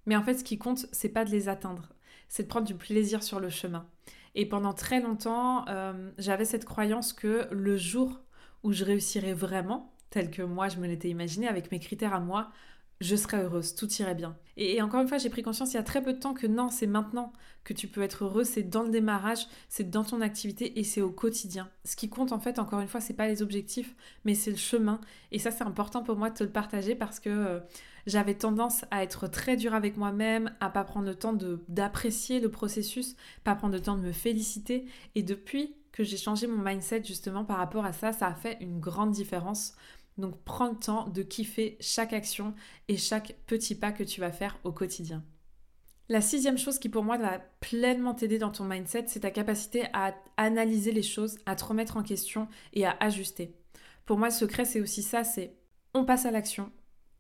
Mais 0.06 0.16
en 0.16 0.22
fait, 0.22 0.36
ce 0.36 0.44
qui 0.44 0.60
compte, 0.60 0.86
c'est 0.92 1.10
pas 1.10 1.26
de 1.26 1.32
les 1.32 1.50
atteindre, 1.50 1.90
c'est 2.30 2.44
de 2.44 2.48
prendre 2.48 2.68
du 2.68 2.76
plaisir 2.76 3.24
sur 3.24 3.40
le 3.40 3.50
chemin. 3.50 3.88
Et 4.36 4.46
pendant 4.46 4.74
très 4.74 5.02
longtemps, 5.02 5.68
euh, 5.70 6.12
j'avais 6.20 6.46
cette 6.46 6.66
croyance 6.66 7.14
que 7.14 7.48
le 7.52 7.78
jour 7.78 8.22
où 8.64 8.72
je 8.72 8.84
réussirais 8.84 9.34
vraiment, 9.34 9.95
tel 10.16 10.32
que 10.32 10.42
moi 10.42 10.70
je 10.70 10.78
me 10.78 10.88
l'étais 10.88 11.10
imaginé, 11.10 11.46
avec 11.50 11.74
mes 11.74 11.80
critères 11.80 12.14
à 12.14 12.22
moi, 12.22 12.50
je 13.02 13.18
serais 13.18 13.44
heureuse, 13.44 13.76
tout 13.76 13.92
irait 13.96 14.16
bien. 14.16 14.38
Et, 14.56 14.82
encore 14.82 15.02
une 15.02 15.10
fois, 15.10 15.18
j'ai 15.18 15.30
pris 15.30 15.44
conscience 15.44 15.74
il 15.74 15.76
y 15.76 15.80
a 15.80 15.84
très 15.84 16.02
peu 16.02 16.14
de 16.14 16.20
temps 16.20 16.34
que 16.34 16.48
non, 16.48 16.70
c'est 16.70 16.88
maintenant 16.88 17.34
que 17.66 17.74
tu 17.74 17.90
peux 17.90 18.02
être 18.02 18.24
heureux, 18.24 18.46
c'est 18.46 18.64
dans 18.64 18.84
le 18.84 18.90
démarrage, 18.90 19.48
c'est 19.68 19.90
dans 19.90 20.06
ton 20.06 20.22
activité 20.22 20.80
et 20.80 20.86
c'est 20.86 21.02
au 21.02 21.12
quotidien. 21.12 21.70
Ce 21.84 21.98
qui 21.98 22.08
compte 22.08 22.32
en 22.32 22.40
fait, 22.40 22.58
encore 22.58 22.80
une 22.80 22.88
fois, 22.88 23.02
c'est 23.02 23.14
pas 23.14 23.28
les 23.28 23.42
objectifs, 23.42 23.94
mais 24.24 24.36
c'est 24.36 24.52
le 24.52 24.56
chemin. 24.56 25.02
Et 25.34 25.40
ça, 25.40 25.52
c'est 25.52 25.66
important 25.66 26.02
pour 26.02 26.16
moi 26.16 26.30
de 26.30 26.36
te 26.36 26.46
le 26.46 26.52
partager 26.52 26.96
parce 26.96 27.20
que 27.20 27.30
euh, 27.30 27.60
j'avais 28.08 28.36
tendance 28.36 28.86
à 28.92 29.04
être 29.04 29.28
très 29.28 29.58
dure 29.58 29.74
avec 29.74 29.98
moi-même, 29.98 30.56
à 30.62 30.70
pas 30.70 30.86
prendre 30.86 31.08
le 31.08 31.16
temps 31.16 31.38
d'apprécier 31.68 32.40
le 32.40 32.50
processus, 32.50 33.18
pas 33.44 33.56
prendre 33.56 33.74
le 33.74 33.82
temps 33.82 33.98
de 33.98 34.04
me 34.04 34.14
féliciter. 34.14 34.86
Et 35.16 35.24
depuis 35.24 35.76
que 35.96 36.04
j'ai 36.04 36.18
changé 36.18 36.46
mon 36.46 36.62
mindset 36.62 37.04
justement 37.06 37.46
par 37.46 37.58
rapport 37.58 37.86
à 37.86 37.94
ça, 37.94 38.12
ça 38.12 38.28
a 38.28 38.34
fait 38.36 38.58
une 38.60 38.80
grande 38.80 39.12
différence 39.12 39.76
donc 40.18 40.42
prends 40.44 40.70
le 40.70 40.78
temps 40.78 41.08
de 41.08 41.24
kiffer 41.24 41.78
chaque 41.80 42.14
action 42.14 42.54
et 42.88 42.98
chaque 42.98 43.36
petit 43.48 43.76
pas 43.76 43.92
que 43.92 44.04
tu 44.04 44.22
vas 44.22 44.32
faire 44.32 44.58
au 44.64 44.72
quotidien. 44.72 45.24
La 46.08 46.22
sixième 46.22 46.58
chose 46.58 46.78
qui 46.78 46.90
pour 46.90 47.04
moi 47.04 47.18
va 47.18 47.40
pleinement 47.60 48.14
t'aider 48.14 48.38
dans 48.38 48.52
ton 48.52 48.64
mindset, 48.64 49.06
c'est 49.08 49.22
ta 49.22 49.32
capacité 49.32 49.86
à 49.94 50.14
analyser 50.38 50.92
les 50.92 51.02
choses, 51.02 51.38
à 51.48 51.56
te 51.56 51.66
remettre 51.66 51.98
en 51.98 52.04
question 52.04 52.48
et 52.74 52.86
à 52.86 52.96
ajuster. 53.00 53.56
Pour 54.06 54.20
moi, 54.20 54.28
le 54.28 54.34
secret, 54.34 54.66
c'est 54.66 54.82
aussi 54.82 55.02
ça, 55.02 55.24
c'est 55.24 55.56
on 55.96 56.06
passe 56.06 56.28
à 56.28 56.32
l'action, 56.32 56.72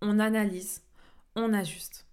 on 0.02 0.20
analyse, 0.20 0.84
on 1.36 1.52
ajuste. 1.52 2.06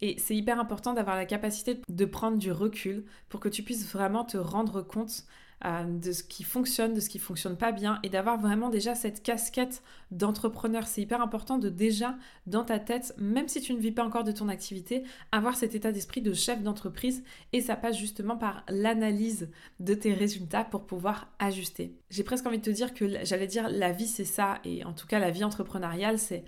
Et 0.00 0.16
c'est 0.18 0.36
hyper 0.36 0.60
important 0.60 0.94
d'avoir 0.94 1.16
la 1.16 1.26
capacité 1.26 1.80
de 1.88 2.04
prendre 2.04 2.38
du 2.38 2.52
recul 2.52 3.04
pour 3.28 3.40
que 3.40 3.48
tu 3.48 3.62
puisses 3.62 3.90
vraiment 3.90 4.24
te 4.24 4.36
rendre 4.36 4.82
compte 4.82 5.24
euh, 5.64 5.84
de 5.84 6.12
ce 6.12 6.22
qui 6.22 6.42
fonctionne, 6.42 6.94
de 6.94 7.00
ce 7.00 7.08
qui 7.08 7.18
fonctionne 7.18 7.56
pas 7.56 7.72
bien 7.72 8.00
et 8.02 8.08
d'avoir 8.08 8.38
vraiment 8.38 8.68
déjà 8.68 8.94
cette 8.94 9.22
casquette 9.22 9.82
d'entrepreneur. 10.10 10.86
C'est 10.86 11.02
hyper 11.02 11.22
important 11.22 11.58
de 11.58 11.68
déjà 11.68 12.16
dans 12.46 12.64
ta 12.64 12.78
tête, 12.78 13.14
même 13.18 13.48
si 13.48 13.60
tu 13.60 13.72
ne 13.72 13.78
vis 13.78 13.92
pas 13.92 14.04
encore 14.04 14.24
de 14.24 14.32
ton 14.32 14.48
activité, 14.48 15.04
avoir 15.30 15.56
cet 15.56 15.74
état 15.74 15.92
d'esprit 15.92 16.20
de 16.20 16.32
chef 16.32 16.62
d'entreprise 16.62 17.22
et 17.52 17.60
ça 17.60 17.76
passe 17.76 17.96
justement 17.96 18.36
par 18.36 18.64
l'analyse 18.68 19.50
de 19.80 19.94
tes 19.94 20.14
résultats 20.14 20.64
pour 20.64 20.84
pouvoir 20.84 21.28
ajuster. 21.38 21.96
J'ai 22.10 22.24
presque 22.24 22.46
envie 22.46 22.58
de 22.58 22.64
te 22.64 22.70
dire 22.70 22.92
que 22.92 23.24
j'allais 23.24 23.46
dire 23.46 23.68
la 23.68 23.92
vie 23.92 24.08
c'est 24.08 24.24
ça 24.24 24.58
et 24.64 24.84
en 24.84 24.92
tout 24.92 25.06
cas 25.06 25.18
la 25.18 25.30
vie 25.30 25.44
entrepreneuriale 25.44 26.18
c'est 26.18 26.44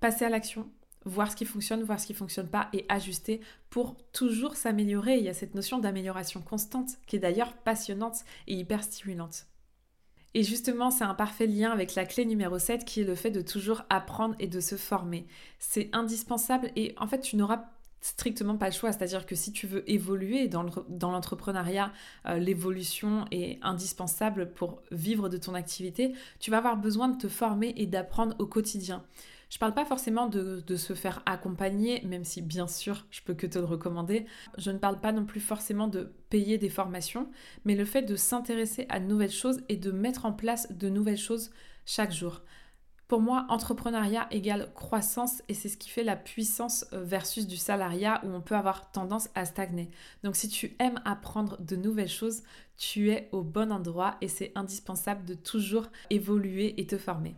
passer 0.00 0.24
à 0.24 0.28
l'action, 0.28 0.68
voir 1.06 1.30
ce 1.30 1.36
qui 1.36 1.46
fonctionne, 1.46 1.82
voir 1.82 1.98
ce 1.98 2.06
qui 2.06 2.14
fonctionne 2.14 2.48
pas 2.48 2.68
et 2.72 2.84
ajuster 2.88 3.40
pour 3.70 3.96
toujours 4.12 4.56
s'améliorer. 4.56 5.16
Il 5.16 5.24
y 5.24 5.28
a 5.28 5.34
cette 5.34 5.54
notion 5.54 5.78
d'amélioration 5.78 6.42
constante 6.42 6.90
qui 7.06 7.16
est 7.16 7.20
d'ailleurs 7.20 7.54
passionnante 7.54 8.24
et 8.46 8.54
hyper 8.54 8.82
stimulante. 8.82 9.46
Et 10.34 10.42
justement, 10.42 10.90
c'est 10.90 11.04
un 11.04 11.14
parfait 11.14 11.46
lien 11.46 11.70
avec 11.70 11.94
la 11.94 12.04
clé 12.04 12.26
numéro 12.26 12.58
7 12.58 12.84
qui 12.84 13.00
est 13.00 13.04
le 13.04 13.14
fait 13.14 13.30
de 13.30 13.40
toujours 13.40 13.84
apprendre 13.88 14.34
et 14.38 14.48
de 14.48 14.60
se 14.60 14.74
former. 14.74 15.26
C'est 15.58 15.88
indispensable 15.94 16.70
et 16.76 16.94
en 16.98 17.06
fait, 17.06 17.20
tu 17.20 17.36
n'auras 17.36 17.64
strictement 18.02 18.56
pas 18.56 18.66
le 18.66 18.74
choix. 18.74 18.92
C'est-à-dire 18.92 19.24
que 19.24 19.34
si 19.34 19.52
tu 19.52 19.66
veux 19.66 19.88
évoluer 19.90 20.48
dans 20.48 21.10
l'entrepreneuriat, 21.10 21.92
euh, 22.26 22.38
l'évolution 22.38 23.24
est 23.30 23.58
indispensable 23.62 24.52
pour 24.52 24.82
vivre 24.90 25.28
de 25.28 25.38
ton 25.38 25.54
activité. 25.54 26.12
Tu 26.38 26.50
vas 26.50 26.58
avoir 26.58 26.76
besoin 26.76 27.08
de 27.08 27.16
te 27.16 27.28
former 27.28 27.72
et 27.76 27.86
d'apprendre 27.86 28.36
au 28.38 28.46
quotidien. 28.46 29.04
Je 29.48 29.58
parle 29.58 29.74
pas 29.74 29.84
forcément 29.84 30.26
de, 30.26 30.76
se 30.76 30.94
faire 30.94 31.22
accompagner, 31.24 32.02
même 32.04 32.24
si 32.24 32.42
bien 32.42 32.66
sûr 32.66 33.06
je 33.10 33.20
peux 33.22 33.34
que 33.34 33.46
te 33.46 33.58
le 33.58 33.64
recommander. 33.64 34.26
Je 34.58 34.70
ne 34.70 34.78
parle 34.78 35.00
pas 35.00 35.12
non 35.12 35.24
plus 35.24 35.40
forcément 35.40 35.88
de 35.88 36.12
payer 36.30 36.58
des 36.58 36.68
formations, 36.68 37.30
mais 37.64 37.76
le 37.76 37.84
fait 37.84 38.02
de 38.02 38.16
s'intéresser 38.16 38.86
à 38.88 38.98
de 38.98 39.06
nouvelles 39.06 39.30
choses 39.30 39.62
et 39.68 39.76
de 39.76 39.92
mettre 39.92 40.26
en 40.26 40.32
place 40.32 40.70
de 40.72 40.88
nouvelles 40.88 41.16
choses 41.16 41.50
chaque 41.84 42.12
jour. 42.12 42.42
Pour 43.08 43.20
moi, 43.20 43.46
entrepreneuriat 43.50 44.26
égale 44.32 44.72
croissance 44.74 45.40
et 45.48 45.54
c'est 45.54 45.68
ce 45.68 45.76
qui 45.76 45.90
fait 45.90 46.02
la 46.02 46.16
puissance 46.16 46.84
euh, 46.92 47.04
versus 47.04 47.46
du 47.46 47.56
salariat 47.56 48.20
où 48.24 48.30
on 48.30 48.40
peut 48.40 48.56
avoir 48.56 48.90
tendance 48.90 49.28
à 49.36 49.44
stagner. 49.44 49.90
Donc 50.24 50.34
si 50.34 50.48
tu 50.48 50.74
aimes 50.80 51.00
apprendre 51.04 51.56
de 51.60 51.76
nouvelles 51.76 52.08
choses, 52.08 52.42
tu 52.76 53.12
es 53.12 53.28
au 53.30 53.42
bon 53.42 53.70
endroit 53.70 54.16
et 54.22 54.28
c'est 54.28 54.50
indispensable 54.56 55.24
de 55.24 55.34
toujours 55.34 55.86
évoluer 56.10 56.80
et 56.80 56.86
te 56.88 56.98
former. 56.98 57.36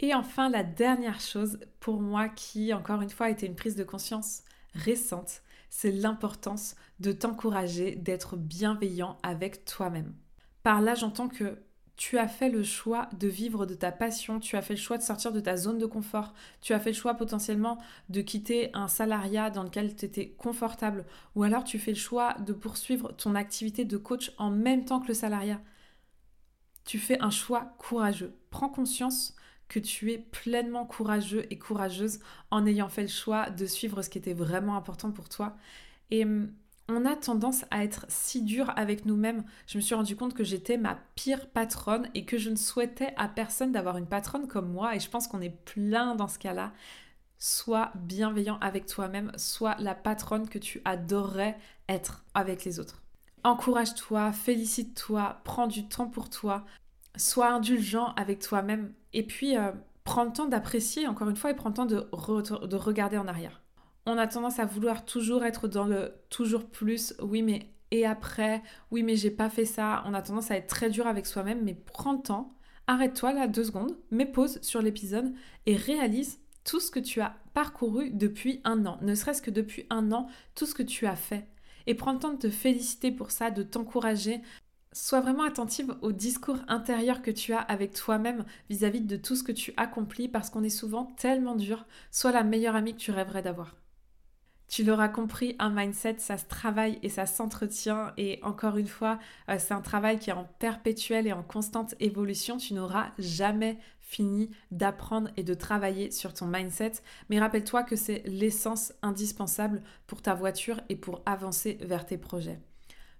Et 0.00 0.14
enfin, 0.14 0.50
la 0.50 0.62
dernière 0.62 1.20
chose 1.20 1.58
pour 1.80 2.00
moi 2.00 2.28
qui, 2.28 2.74
encore 2.74 3.02
une 3.02 3.10
fois, 3.10 3.26
a 3.26 3.30
été 3.30 3.46
une 3.46 3.56
prise 3.56 3.76
de 3.76 3.84
conscience 3.84 4.42
récente, 4.74 5.42
c'est 5.70 5.90
l'importance 5.90 6.76
de 7.00 7.12
t'encourager, 7.12 7.96
d'être 7.96 8.36
bienveillant 8.36 9.18
avec 9.22 9.64
toi-même. 9.64 10.14
Par 10.62 10.80
là, 10.80 10.94
j'entends 10.94 11.28
que 11.28 11.58
tu 11.96 12.18
as 12.18 12.28
fait 12.28 12.50
le 12.50 12.62
choix 12.62 13.08
de 13.18 13.26
vivre 13.26 13.64
de 13.64 13.74
ta 13.74 13.90
passion, 13.90 14.38
tu 14.38 14.56
as 14.56 14.62
fait 14.62 14.74
le 14.74 14.80
choix 14.80 14.98
de 14.98 15.02
sortir 15.02 15.32
de 15.32 15.40
ta 15.40 15.56
zone 15.56 15.78
de 15.78 15.86
confort, 15.86 16.34
tu 16.60 16.74
as 16.74 16.80
fait 16.80 16.90
le 16.90 16.96
choix 16.96 17.14
potentiellement 17.14 17.78
de 18.10 18.20
quitter 18.20 18.70
un 18.74 18.86
salariat 18.86 19.48
dans 19.48 19.62
lequel 19.62 19.96
tu 19.96 20.04
étais 20.04 20.28
confortable, 20.28 21.06
ou 21.34 21.42
alors 21.42 21.64
tu 21.64 21.78
fais 21.78 21.92
le 21.92 21.96
choix 21.96 22.34
de 22.34 22.52
poursuivre 22.52 23.12
ton 23.16 23.34
activité 23.34 23.86
de 23.86 23.96
coach 23.96 24.32
en 24.36 24.50
même 24.50 24.84
temps 24.84 25.00
que 25.00 25.08
le 25.08 25.14
salariat. 25.14 25.60
Tu 26.84 26.98
fais 26.98 27.18
un 27.20 27.30
choix 27.30 27.74
courageux. 27.78 28.36
Prends 28.50 28.68
conscience 28.68 29.34
que 29.68 29.78
tu 29.78 30.12
es 30.12 30.18
pleinement 30.18 30.86
courageux 30.86 31.46
et 31.50 31.58
courageuse 31.58 32.20
en 32.50 32.66
ayant 32.66 32.88
fait 32.88 33.02
le 33.02 33.08
choix 33.08 33.50
de 33.50 33.66
suivre 33.66 34.02
ce 34.02 34.10
qui 34.10 34.18
était 34.18 34.34
vraiment 34.34 34.76
important 34.76 35.10
pour 35.10 35.28
toi. 35.28 35.56
Et 36.10 36.24
hum, 36.24 36.52
on 36.88 37.04
a 37.04 37.16
tendance 37.16 37.64
à 37.70 37.82
être 37.82 38.06
si 38.08 38.42
dur 38.42 38.72
avec 38.76 39.06
nous-mêmes. 39.06 39.44
Je 39.66 39.78
me 39.78 39.82
suis 39.82 39.94
rendu 39.94 40.14
compte 40.14 40.34
que 40.34 40.44
j'étais 40.44 40.76
ma 40.76 40.98
pire 41.16 41.48
patronne 41.50 42.08
et 42.14 42.24
que 42.24 42.38
je 42.38 42.50
ne 42.50 42.56
souhaitais 42.56 43.12
à 43.16 43.28
personne 43.28 43.72
d'avoir 43.72 43.96
une 43.96 44.06
patronne 44.06 44.46
comme 44.46 44.70
moi. 44.70 44.94
Et 44.94 45.00
je 45.00 45.10
pense 45.10 45.26
qu'on 45.26 45.40
est 45.40 45.64
plein 45.64 46.14
dans 46.14 46.28
ce 46.28 46.38
cas-là. 46.38 46.72
Sois 47.38 47.90
bienveillant 47.96 48.58
avec 48.60 48.86
toi-même, 48.86 49.32
sois 49.36 49.74
la 49.78 49.94
patronne 49.94 50.48
que 50.48 50.58
tu 50.58 50.80
adorerais 50.84 51.58
être 51.88 52.24
avec 52.34 52.64
les 52.64 52.78
autres. 52.78 53.02
Encourage-toi, 53.42 54.32
félicite-toi, 54.32 55.40
prends 55.44 55.66
du 55.66 55.86
temps 55.86 56.08
pour 56.08 56.30
toi, 56.30 56.64
sois 57.16 57.48
indulgent 57.48 58.14
avec 58.16 58.40
toi-même 58.40 58.92
et 59.16 59.22
puis 59.22 59.56
euh, 59.56 59.72
prends 60.04 60.24
le 60.24 60.32
temps 60.32 60.46
d'apprécier 60.46 61.08
encore 61.08 61.28
une 61.28 61.36
fois 61.36 61.50
et 61.50 61.54
prends 61.54 61.70
le 61.70 61.74
temps 61.74 61.86
de, 61.86 62.08
de 62.66 62.76
regarder 62.76 63.16
en 63.16 63.26
arrière. 63.26 63.62
On 64.04 64.18
a 64.18 64.26
tendance 64.28 64.60
à 64.60 64.66
vouloir 64.66 65.04
toujours 65.04 65.44
être 65.44 65.66
dans 65.66 65.86
le 65.86 66.12
toujours 66.30 66.66
plus, 66.66 67.14
oui 67.20 67.42
mais 67.42 67.70
et 67.90 68.06
après, 68.06 68.62
oui 68.90 69.02
mais 69.02 69.16
j'ai 69.16 69.30
pas 69.30 69.48
fait 69.48 69.64
ça. 69.64 70.04
On 70.06 70.14
a 70.14 70.22
tendance 70.22 70.50
à 70.50 70.56
être 70.56 70.68
très 70.68 70.90
dur 70.90 71.06
avec 71.06 71.26
soi-même, 71.26 71.64
mais 71.64 71.74
prends 71.74 72.12
le 72.12 72.20
temps, 72.20 72.54
arrête-toi 72.86 73.32
là 73.32 73.48
deux 73.48 73.64
secondes, 73.64 73.96
mets 74.10 74.26
pause 74.26 74.60
sur 74.62 74.82
l'épisode 74.82 75.32
et 75.64 75.76
réalise 75.76 76.38
tout 76.64 76.78
ce 76.78 76.90
que 76.90 77.00
tu 77.00 77.20
as 77.20 77.36
parcouru 77.54 78.10
depuis 78.10 78.60
un 78.64 78.84
an, 78.84 78.98
ne 79.00 79.14
serait-ce 79.14 79.40
que 79.40 79.50
depuis 79.50 79.86
un 79.88 80.12
an, 80.12 80.28
tout 80.54 80.66
ce 80.66 80.74
que 80.74 80.82
tu 80.82 81.06
as 81.06 81.16
fait. 81.16 81.48
Et 81.86 81.94
prends 81.94 82.12
le 82.12 82.18
temps 82.18 82.32
de 82.32 82.38
te 82.38 82.50
féliciter 82.50 83.12
pour 83.12 83.30
ça, 83.30 83.50
de 83.50 83.62
t'encourager, 83.62 84.42
Sois 84.98 85.20
vraiment 85.20 85.42
attentive 85.42 85.94
au 86.00 86.10
discours 86.10 86.56
intérieur 86.68 87.20
que 87.20 87.30
tu 87.30 87.52
as 87.52 87.60
avec 87.60 87.92
toi-même 87.92 88.46
vis-à-vis 88.70 89.02
de 89.02 89.18
tout 89.18 89.36
ce 89.36 89.42
que 89.42 89.52
tu 89.52 89.74
accomplis 89.76 90.26
parce 90.26 90.48
qu'on 90.48 90.64
est 90.64 90.70
souvent 90.70 91.04
tellement 91.18 91.54
dur. 91.54 91.84
Sois 92.10 92.32
la 92.32 92.42
meilleure 92.42 92.76
amie 92.76 92.94
que 92.94 93.00
tu 93.00 93.10
rêverais 93.10 93.42
d'avoir. 93.42 93.76
Tu 94.68 94.84
l'auras 94.84 95.10
compris, 95.10 95.54
un 95.58 95.68
mindset, 95.68 96.16
ça 96.20 96.38
se 96.38 96.46
travaille 96.46 96.98
et 97.02 97.10
ça 97.10 97.26
s'entretient. 97.26 98.14
Et 98.16 98.40
encore 98.42 98.78
une 98.78 98.86
fois, 98.86 99.18
euh, 99.50 99.56
c'est 99.58 99.74
un 99.74 99.82
travail 99.82 100.18
qui 100.18 100.30
est 100.30 100.32
en 100.32 100.48
perpétuelle 100.58 101.26
et 101.26 101.32
en 101.34 101.42
constante 101.42 101.94
évolution. 102.00 102.56
Tu 102.56 102.72
n'auras 102.72 103.12
jamais 103.18 103.78
fini 104.00 104.48
d'apprendre 104.70 105.28
et 105.36 105.42
de 105.42 105.52
travailler 105.52 106.10
sur 106.10 106.32
ton 106.32 106.46
mindset. 106.46 106.92
Mais 107.28 107.38
rappelle-toi 107.38 107.82
que 107.82 107.96
c'est 107.96 108.22
l'essence 108.24 108.94
indispensable 109.02 109.82
pour 110.06 110.22
ta 110.22 110.32
voiture 110.32 110.80
et 110.88 110.96
pour 110.96 111.20
avancer 111.26 111.76
vers 111.82 112.06
tes 112.06 112.16
projets. 112.16 112.60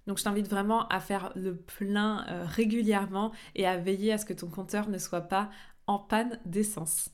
Donc 0.07 0.17
je 0.17 0.23
t'invite 0.23 0.49
vraiment 0.49 0.87
à 0.87 0.99
faire 0.99 1.31
le 1.35 1.55
plein 1.55 2.25
euh, 2.29 2.45
régulièrement 2.45 3.31
et 3.55 3.67
à 3.67 3.77
veiller 3.77 4.13
à 4.13 4.17
ce 4.17 4.25
que 4.25 4.33
ton 4.33 4.47
compteur 4.47 4.89
ne 4.89 4.97
soit 4.97 5.21
pas 5.21 5.49
en 5.85 5.99
panne 5.99 6.39
d'essence. 6.45 7.09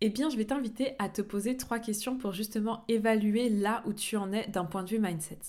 Eh 0.00 0.08
bien, 0.08 0.30
je 0.30 0.36
vais 0.36 0.46
t'inviter 0.46 0.94
à 0.98 1.08
te 1.08 1.20
poser 1.20 1.56
trois 1.56 1.78
questions 1.78 2.16
pour 2.16 2.32
justement 2.32 2.84
évaluer 2.88 3.50
là 3.50 3.82
où 3.84 3.92
tu 3.92 4.16
en 4.16 4.32
es 4.32 4.46
d'un 4.48 4.64
point 4.64 4.82
de 4.82 4.90
vue 4.90 4.98
mindset. 4.98 5.40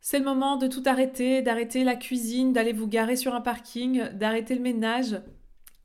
C'est 0.00 0.18
le 0.18 0.24
moment 0.24 0.56
de 0.56 0.68
tout 0.68 0.82
arrêter, 0.86 1.42
d'arrêter 1.42 1.82
la 1.82 1.96
cuisine, 1.96 2.52
d'aller 2.52 2.74
vous 2.74 2.86
garer 2.86 3.16
sur 3.16 3.34
un 3.34 3.40
parking, 3.40 4.10
d'arrêter 4.10 4.54
le 4.54 4.60
ménage 4.60 5.20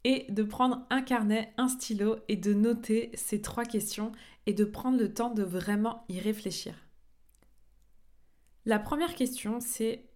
et 0.03 0.25
de 0.29 0.43
prendre 0.43 0.85
un 0.89 1.01
carnet, 1.01 1.53
un 1.57 1.69
stylo 1.69 2.17
et 2.27 2.35
de 2.35 2.53
noter 2.53 3.11
ces 3.13 3.41
trois 3.41 3.65
questions 3.65 4.11
et 4.45 4.53
de 4.53 4.65
prendre 4.65 4.99
le 4.99 5.13
temps 5.13 5.33
de 5.33 5.43
vraiment 5.43 6.03
y 6.09 6.19
réfléchir. 6.19 6.75
La 8.65 8.77
première 8.77 9.15
question, 9.15 9.59
c'est 9.61 10.08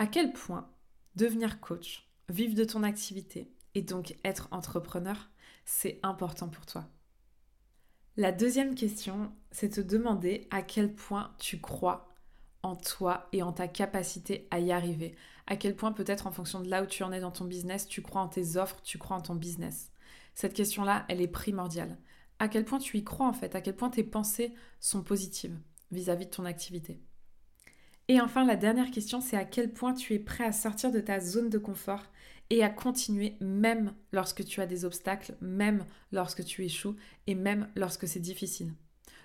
à 0.00 0.06
quel 0.06 0.32
point 0.32 0.66
devenir 1.14 1.60
coach, 1.60 2.08
vivre 2.30 2.54
de 2.54 2.64
ton 2.64 2.84
activité 2.84 3.52
et 3.74 3.82
donc 3.82 4.16
être 4.24 4.48
entrepreneur, 4.50 5.28
c'est 5.66 6.00
important 6.02 6.48
pour 6.48 6.64
toi? 6.64 6.88
La 8.16 8.32
deuxième 8.32 8.74
question, 8.74 9.30
c'est 9.50 9.74
te 9.74 9.80
demander 9.82 10.48
à 10.50 10.62
quel 10.62 10.94
point 10.94 11.34
tu 11.38 11.60
crois 11.60 12.08
en 12.62 12.76
toi 12.76 13.28
et 13.32 13.42
en 13.42 13.52
ta 13.52 13.68
capacité 13.68 14.48
à 14.50 14.58
y 14.58 14.72
arriver. 14.72 15.16
À 15.46 15.56
quel 15.56 15.76
point 15.76 15.92
peut-être 15.92 16.26
en 16.26 16.32
fonction 16.32 16.60
de 16.60 16.70
là 16.70 16.82
où 16.82 16.86
tu 16.86 17.02
en 17.02 17.12
es 17.12 17.20
dans 17.20 17.30
ton 17.30 17.44
business, 17.44 17.86
tu 17.86 18.00
crois 18.00 18.22
en 18.22 18.28
tes 18.28 18.56
offres, 18.56 18.80
tu 18.80 18.96
crois 18.96 19.18
en 19.18 19.20
ton 19.20 19.34
business? 19.34 19.92
Cette 20.34 20.54
question-là, 20.54 21.04
elle 21.10 21.20
est 21.20 21.28
primordiale. 21.28 21.98
À 22.38 22.48
quel 22.48 22.64
point 22.64 22.78
tu 22.78 22.96
y 22.96 23.04
crois 23.04 23.28
en 23.28 23.34
fait, 23.34 23.54
à 23.54 23.60
quel 23.60 23.76
point 23.76 23.90
tes 23.90 24.04
pensées 24.04 24.54
sont 24.80 25.02
positives 25.02 25.60
vis-à-vis 25.90 26.24
de 26.24 26.30
ton 26.30 26.46
activité? 26.46 27.02
Et 28.10 28.20
enfin, 28.20 28.44
la 28.44 28.56
dernière 28.56 28.90
question, 28.90 29.20
c'est 29.20 29.36
à 29.36 29.44
quel 29.44 29.72
point 29.72 29.94
tu 29.94 30.14
es 30.14 30.18
prêt 30.18 30.42
à 30.42 30.50
sortir 30.50 30.90
de 30.90 30.98
ta 30.98 31.20
zone 31.20 31.48
de 31.48 31.58
confort 31.58 32.02
et 32.50 32.64
à 32.64 32.68
continuer 32.68 33.36
même 33.40 33.94
lorsque 34.10 34.44
tu 34.44 34.60
as 34.60 34.66
des 34.66 34.84
obstacles, 34.84 35.36
même 35.40 35.86
lorsque 36.10 36.44
tu 36.44 36.64
échoues 36.64 36.96
et 37.28 37.36
même 37.36 37.68
lorsque 37.76 38.08
c'est 38.08 38.18
difficile. 38.18 38.72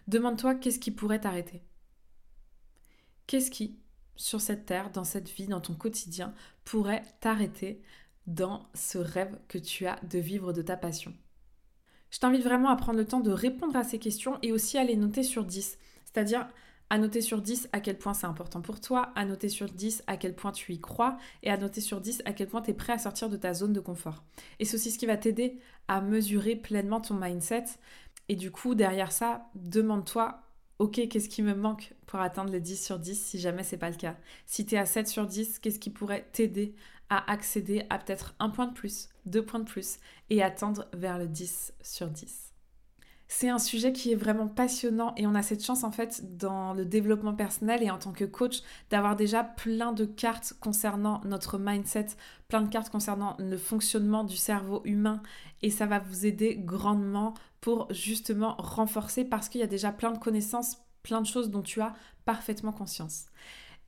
Demande-toi 0.08 0.54
qu'est-ce 0.54 0.78
qui 0.78 0.92
pourrait 0.92 1.22
t'arrêter? 1.22 1.64
Qu'est-ce 3.26 3.50
qui, 3.50 3.80
sur 4.16 4.40
cette 4.40 4.68
terre, 4.68 4.92
dans 4.92 5.04
cette 5.04 5.30
vie, 5.30 5.48
dans 5.48 5.62
ton 5.62 5.74
quotidien, 5.74 6.36
pourrait 6.64 7.02
t'arrêter 7.22 7.82
dans 8.28 8.70
ce 8.76 9.00
rêve 9.00 9.36
que 9.48 9.58
tu 9.58 9.88
as 9.88 10.00
de 10.04 10.20
vivre 10.20 10.54
de 10.54 10.62
ta 10.62 10.78
passion? 10.78 11.16
Je 12.12 12.20
t'invite 12.20 12.44
vraiment 12.44 12.70
à 12.70 12.76
prendre 12.76 13.00
le 13.00 13.08
temps 13.08 13.20
de 13.20 13.32
répondre 13.32 13.76
à 13.76 13.84
ces 13.84 13.98
questions 13.98 14.38
et 14.44 14.52
aussi 14.52 14.78
à 14.78 14.84
les 14.84 14.96
noter 14.96 15.24
sur 15.24 15.44
10. 15.44 15.80
C'est-à-dire 16.04 16.48
à 16.90 16.98
noter 16.98 17.22
sur 17.22 17.42
10 17.42 17.70
à 17.72 17.80
quel 17.80 17.98
point 17.98 18.14
c'est 18.14 18.28
important 18.28 18.62
pour 18.62 18.80
toi, 18.80 19.12
à 19.16 19.26
noter 19.26 19.50
sur 19.50 19.68
10 19.68 20.04
à 20.08 20.18
quel 20.18 20.36
point 20.36 20.52
tu 20.52 20.74
y 20.74 20.80
crois 20.80 21.18
et 21.44 21.50
à 21.50 21.58
noter 21.58 21.82
sur 21.82 22.02
10 22.02 22.22
à 22.26 22.34
quel 22.34 22.48
point 22.48 22.62
tu 22.62 22.72
es 22.72 22.74
prêt 22.74 22.94
à 22.94 22.98
sortir 22.98 23.30
de 23.30 23.38
ta 23.38 23.54
zone 23.54 23.74
de 23.74 23.80
confort. 23.80 24.24
Et 24.60 24.66
c'est 24.66 24.76
aussi 24.76 24.92
ce 24.92 25.00
qui 25.00 25.06
va 25.06 25.18
t'aider 25.18 25.60
à 25.88 26.02
mesurer 26.02 26.56
pleinement 26.56 27.02
ton 27.02 27.16
mindset. 27.16 27.66
Et 28.30 28.36
du 28.36 28.52
coup, 28.52 28.76
derrière 28.76 29.12
ça, 29.12 29.50
demande-toi, 29.56 30.42
ok, 30.80 31.08
qu'est-ce 31.10 31.30
qui 31.30 31.42
me 31.42 31.54
manque 31.54 31.94
pour 32.06 32.20
atteindre 32.20 32.52
les 32.52 32.62
10 32.62 32.84
sur 32.84 33.00
10 33.00 33.20
si 33.20 33.40
jamais 33.40 33.64
c'est 33.64 33.78
pas 33.78 33.90
le 33.90 33.96
cas? 33.96 34.18
Si 34.46 34.66
tu 34.66 34.76
es 34.76 34.78
à 34.78 34.86
7 34.86 35.08
sur 35.08 35.26
10, 35.26 35.60
qu'est-ce 35.60 35.80
qui 35.80 35.90
pourrait 35.90 36.28
t'aider 36.32 36.76
à 37.10 37.32
accéder 37.32 37.86
à 37.90 38.00
peut-être 38.00 38.36
un 38.40 38.50
point 38.50 38.68
de 38.68 38.74
plus, 38.74 39.10
deux 39.26 39.46
points 39.46 39.60
de 39.60 39.66
plus 39.66 39.98
et 40.30 40.42
attendre 40.42 40.88
vers 40.94 41.20
le 41.20 41.28
10 41.28 41.74
sur 41.82 42.10
10 42.10 42.55
c'est 43.28 43.50
un 43.50 43.60
sujet 43.60 43.92
qui 43.92 44.12
est 44.12 44.16
vraiment 44.16 44.48
passionnant 44.48 45.14
et 45.18 45.26
on 45.26 45.34
a 45.34 45.42
cette 45.42 45.64
chance 45.64 45.84
en 45.84 45.92
fait 45.92 46.38
dans 46.38 46.74
le 46.74 46.86
développement 46.86 47.34
personnel 47.34 47.82
et 47.82 47.90
en 47.90 47.98
tant 47.98 48.12
que 48.12 48.26
coach 48.26 48.62
d'avoir 48.90 49.16
déjà 49.16 49.44
plein 49.44 49.94
de 49.94 50.06
cartes 50.06 50.54
concernant 50.60 51.22
notre 51.26 51.58
mindset, 51.58 52.08
plein 52.48 52.62
de 52.62 52.70
cartes 52.70 52.90
concernant 52.90 53.36
le 53.40 53.58
fonctionnement 53.58 54.24
du 54.24 54.38
cerveau 54.38 54.82
humain 54.86 55.22
et 55.64 55.72
ça 55.72 55.88
va 55.88 56.00
vous 56.00 56.26
aider 56.26 56.56
grandement 56.56 57.34
pour 57.62 57.92
justement 57.92 58.56
renforcer 58.60 59.26
parce 59.26 59.50
qu'il 59.50 59.62
y 59.62 59.64
a 59.64 59.68
déjà 59.68 59.92
plein 59.92 60.12
de 60.12 60.20
connaissances, 60.20 60.78
plein 61.02 61.22
de 61.22 61.28
choses 61.28 61.50
dont 61.50 61.64
tu 61.64 61.82
as 61.82 61.94
parfaitement 62.26 62.72
conscience. 62.72 63.26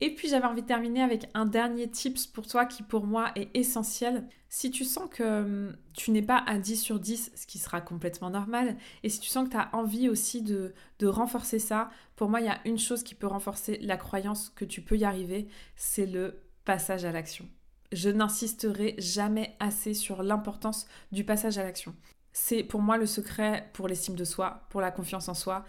Et 0.00 0.14
puis 0.14 0.28
j'avais 0.28 0.46
envie 0.46 0.62
de 0.62 0.66
terminer 0.66 1.02
avec 1.02 1.28
un 1.34 1.44
dernier 1.44 1.90
tips 1.90 2.26
pour 2.26 2.46
toi 2.46 2.66
qui 2.66 2.82
pour 2.82 3.06
moi 3.06 3.32
est 3.34 3.48
essentiel. 3.54 4.28
Si 4.48 4.70
tu 4.70 4.84
sens 4.84 5.08
que 5.10 5.42
hum, 5.42 5.76
tu 5.92 6.12
n'es 6.12 6.22
pas 6.22 6.42
à 6.46 6.58
10 6.58 6.76
sur 6.76 7.00
10, 7.00 7.32
ce 7.34 7.46
qui 7.46 7.58
sera 7.58 7.80
complètement 7.80 8.30
normal, 8.30 8.76
et 9.02 9.08
si 9.08 9.18
tu 9.18 9.28
sens 9.28 9.46
que 9.46 9.52
tu 9.52 9.56
as 9.56 9.70
envie 9.72 10.08
aussi 10.08 10.42
de, 10.42 10.72
de 11.00 11.06
renforcer 11.08 11.58
ça, 11.58 11.90
pour 12.14 12.28
moi 12.28 12.40
il 12.40 12.46
y 12.46 12.50
a 12.50 12.60
une 12.64 12.78
chose 12.78 13.02
qui 13.02 13.14
peut 13.14 13.26
renforcer 13.26 13.78
la 13.78 13.96
croyance 13.96 14.50
que 14.54 14.64
tu 14.64 14.82
peux 14.82 14.96
y 14.96 15.04
arriver, 15.04 15.48
c'est 15.74 16.06
le 16.06 16.40
passage 16.64 17.04
à 17.04 17.12
l'action. 17.12 17.46
Je 17.90 18.10
n'insisterai 18.10 18.94
jamais 18.98 19.56
assez 19.58 19.94
sur 19.94 20.22
l'importance 20.22 20.86
du 21.10 21.24
passage 21.24 21.58
à 21.58 21.64
l'action. 21.64 21.94
C'est 22.32 22.62
pour 22.62 22.82
moi 22.82 22.98
le 22.98 23.06
secret 23.06 23.70
pour 23.72 23.88
l'estime 23.88 24.14
de 24.14 24.24
soi, 24.24 24.66
pour 24.68 24.80
la 24.80 24.90
confiance 24.90 25.28
en 25.28 25.34
soi, 25.34 25.64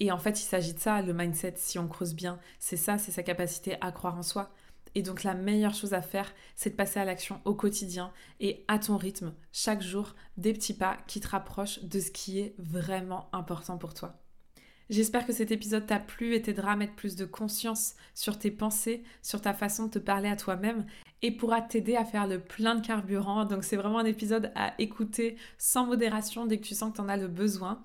et 0.00 0.10
en 0.10 0.18
fait, 0.18 0.40
il 0.40 0.44
s'agit 0.44 0.74
de 0.74 0.80
ça, 0.80 1.02
le 1.02 1.12
mindset, 1.12 1.54
si 1.56 1.78
on 1.78 1.88
creuse 1.88 2.14
bien, 2.14 2.38
c'est 2.58 2.76
ça, 2.76 2.98
c'est 2.98 3.12
sa 3.12 3.22
capacité 3.22 3.76
à 3.80 3.92
croire 3.92 4.16
en 4.16 4.22
soi. 4.22 4.52
Et 4.94 5.02
donc 5.02 5.24
la 5.24 5.34
meilleure 5.34 5.74
chose 5.74 5.94
à 5.94 6.02
faire, 6.02 6.32
c'est 6.54 6.70
de 6.70 6.76
passer 6.76 7.00
à 7.00 7.04
l'action 7.04 7.40
au 7.44 7.54
quotidien 7.54 8.12
et 8.40 8.64
à 8.68 8.78
ton 8.78 8.96
rythme, 8.96 9.34
chaque 9.52 9.82
jour, 9.82 10.14
des 10.36 10.52
petits 10.52 10.74
pas 10.74 10.98
qui 11.06 11.20
te 11.20 11.28
rapprochent 11.28 11.82
de 11.82 11.98
ce 11.98 12.10
qui 12.10 12.38
est 12.38 12.54
vraiment 12.58 13.28
important 13.32 13.76
pour 13.76 13.94
toi. 13.94 14.20
J'espère 14.90 15.26
que 15.26 15.32
cet 15.32 15.50
épisode 15.50 15.86
t'a 15.86 15.98
plu 15.98 16.34
et 16.34 16.42
t'aidera 16.42 16.72
à 16.72 16.76
mettre 16.76 16.94
plus 16.94 17.16
de 17.16 17.24
conscience 17.24 17.94
sur 18.14 18.38
tes 18.38 18.50
pensées, 18.50 19.02
sur 19.22 19.40
ta 19.40 19.54
façon 19.54 19.86
de 19.86 19.92
te 19.92 19.98
parler 19.98 20.28
à 20.28 20.36
toi-même 20.36 20.84
et 21.22 21.30
pourra 21.30 21.62
t'aider 21.62 21.96
à 21.96 22.04
faire 22.04 22.26
le 22.26 22.38
plein 22.38 22.74
de 22.74 22.86
carburant. 22.86 23.46
Donc 23.46 23.64
c'est 23.64 23.76
vraiment 23.76 23.98
un 23.98 24.04
épisode 24.04 24.52
à 24.54 24.74
écouter 24.78 25.36
sans 25.56 25.86
modération 25.86 26.44
dès 26.44 26.58
que 26.58 26.66
tu 26.66 26.74
sens 26.74 26.90
que 26.92 26.96
tu 26.96 27.00
en 27.00 27.08
as 27.08 27.16
le 27.16 27.28
besoin. 27.28 27.82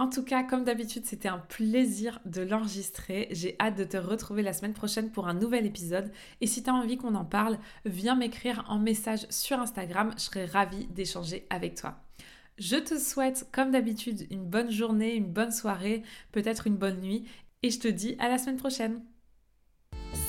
En 0.00 0.08
tout 0.08 0.24
cas, 0.24 0.42
comme 0.42 0.64
d'habitude, 0.64 1.04
c'était 1.04 1.28
un 1.28 1.40
plaisir 1.40 2.20
de 2.24 2.40
l'enregistrer. 2.40 3.28
J'ai 3.32 3.54
hâte 3.60 3.76
de 3.76 3.84
te 3.84 3.98
retrouver 3.98 4.42
la 4.42 4.54
semaine 4.54 4.72
prochaine 4.72 5.10
pour 5.10 5.28
un 5.28 5.34
nouvel 5.34 5.66
épisode. 5.66 6.10
Et 6.40 6.46
si 6.46 6.62
tu 6.62 6.70
as 6.70 6.74
envie 6.74 6.96
qu'on 6.96 7.14
en 7.14 7.26
parle, 7.26 7.58
viens 7.84 8.16
m'écrire 8.16 8.64
en 8.68 8.78
message 8.78 9.26
sur 9.28 9.60
Instagram. 9.60 10.14
Je 10.16 10.22
serai 10.22 10.46
ravie 10.46 10.86
d'échanger 10.86 11.46
avec 11.50 11.74
toi. 11.74 11.98
Je 12.56 12.76
te 12.76 12.98
souhaite, 12.98 13.46
comme 13.52 13.72
d'habitude, 13.72 14.26
une 14.30 14.46
bonne 14.46 14.70
journée, 14.70 15.14
une 15.14 15.30
bonne 15.30 15.52
soirée, 15.52 16.02
peut-être 16.32 16.66
une 16.66 16.78
bonne 16.78 17.02
nuit. 17.02 17.26
Et 17.62 17.68
je 17.68 17.78
te 17.78 17.88
dis 17.88 18.16
à 18.20 18.30
la 18.30 18.38
semaine 18.38 18.56
prochaine. 18.56 19.02